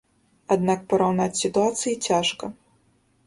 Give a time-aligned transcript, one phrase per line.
[0.53, 2.45] Аднак параўнаць сітуацыі цяжка.